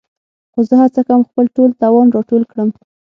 [0.51, 2.69] خو زه هڅه کوم خپل ټول توان راټول کړم.